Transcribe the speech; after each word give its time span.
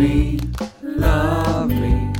me, 0.00 0.40
love 0.82 1.68
me, 1.68 2.10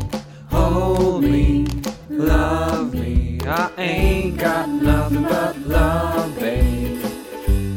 hold 0.50 1.22
me, 1.22 1.66
love 2.10 2.92
me. 2.92 3.40
I 3.46 3.70
ain't 3.78 4.36
got 4.36 4.68
nothing 4.68 5.22
but 5.22 5.56
love, 5.66 6.38
babe. 6.38 7.02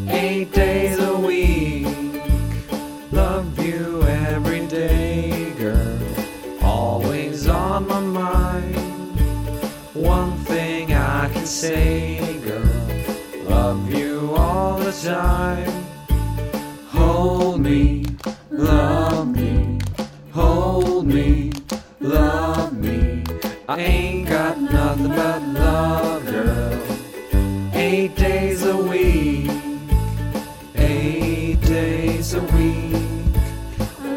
Eight 0.10 0.52
days 0.52 1.00
a 1.00 1.16
week, 1.16 1.88
love 3.14 3.58
you 3.58 4.04
every 4.04 4.68
day, 4.68 5.54
girl. 5.58 6.00
Always 6.62 7.48
on 7.48 7.88
my 7.88 8.02
mind. 8.02 8.76
One 9.94 10.34
thing 10.40 10.94
I 10.94 11.30
can 11.32 11.46
say, 11.46 12.40
girl, 12.44 12.70
love 13.46 13.90
you 13.94 14.34
all 14.36 14.80
the 14.80 14.92
time. 14.92 15.72
Hold 16.90 17.62
me, 17.62 18.06
love 18.52 19.28
me. 19.34 19.53
Got 24.54 24.72
nothing 24.72 25.08
but 25.10 25.42
love, 25.42 26.26
girl. 26.26 26.80
Eight 27.74 28.16
days 28.16 28.64
a 28.64 28.78
week, 28.78 29.50
eight 30.76 31.60
days 31.62 32.34
a 32.36 32.42
week. 32.42 32.96
I 34.02 34.16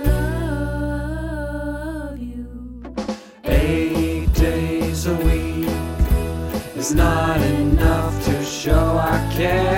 love 0.90 2.18
you. 2.18 2.46
Eight 3.44 4.32
days 4.34 5.06
a 5.06 5.14
week 5.16 5.68
is 6.76 6.94
not 6.94 7.40
enough 7.40 8.24
to 8.26 8.44
show 8.44 8.98
I 8.98 9.32
care. 9.32 9.75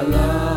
I 0.00 0.02
love. 0.02 0.49